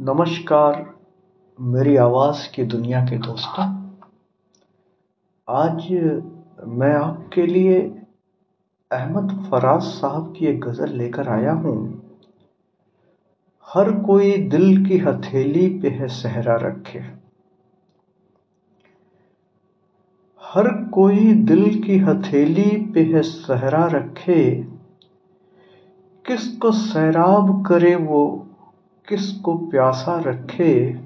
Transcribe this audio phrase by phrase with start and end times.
[0.00, 0.94] नमस्कार,
[1.60, 3.64] मेरी आवाज़ की दुनिया के दोस्तों।
[5.48, 5.88] आज
[6.68, 7.80] मैं आपके लिए
[8.92, 12.02] अहमद फराज साहब की एक गज़ल लेकर आया हूँ।
[13.66, 16.98] हर कोई दिल की हथेली पे है सहरा रखे।
[20.42, 24.54] हर कोई दिल की हथेली पे है सहरा रखे।
[26.26, 28.46] किसको सैराब करे वो
[29.08, 31.00] किसको प्यासा रखे?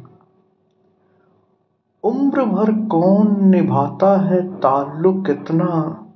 [2.05, 6.07] उम्र भर कौन निभाता है ताल्लुक इतना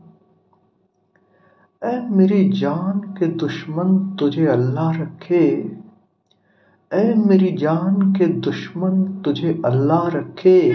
[1.82, 5.76] ऐ मेरी जान के दुश्मन तुझे अल्लाह रखे।
[6.92, 10.74] ऐ मेरी जान के दुश्मन तुझे अल्लाह रखे।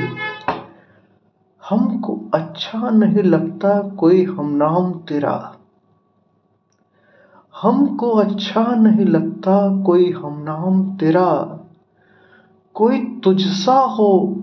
[1.69, 5.58] हमको अच्छा नहीं लगता कोई हम नाम तेरा।
[7.61, 11.59] हमको अच्छा नहीं लगता कोई हम नाम तेरा।
[12.73, 14.41] कोई तुझसा हो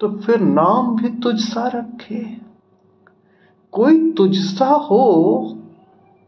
[0.00, 2.36] तो फिर नाम भी तुझसा रखे।
[3.72, 5.04] कोई तुझसा हो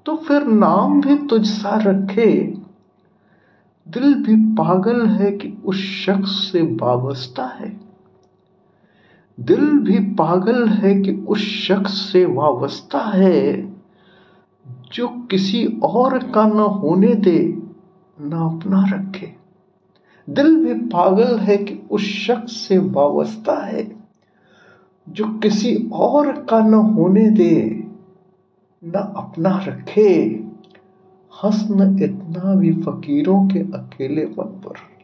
[0.07, 2.55] तो फिर नाम भी तुझसा रखे।
[3.89, 7.81] दिल भी पागल है कि उस शख्स से वाबस्ता है।
[9.41, 13.76] दिल भी पागल है कि उस शख्स से वाबस्ता है।
[14.93, 17.63] जो किसी और का न होने दे,
[18.21, 19.33] ना अपना रखे।
[20.31, 23.97] दिल भी पागल है कि उस शख्स से वाबस्ता है,
[25.09, 27.89] जो किसी और का न होने दे,
[28.85, 30.45] न अपना रखे।
[31.45, 34.97] हसन इतना भी फकीरों के अकेले अकेलेपन पर।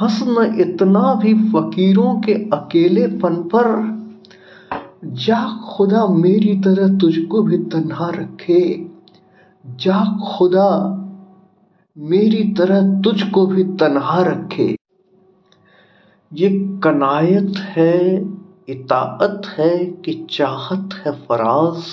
[0.00, 3.98] हसन इतना भी फकीरों के अकेलेपन पर
[5.04, 8.90] जा खुदा मेरी तरह तुझको भी तन्हा रखे।
[9.66, 10.94] जा खुदा
[11.98, 14.76] मेरी तरह तुझको भी तन्हा रखे।
[16.32, 18.18] ये कनायत है,
[18.68, 21.84] इताअत है कि चाहत है फराज।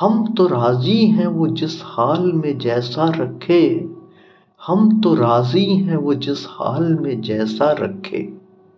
[0.00, 3.90] हम तो राज़ी हैं वो जिस हाल में जैसा रखे।
[4.66, 8.43] हम तो राज़ी हैं वो जिस हाल में जैसा रखे।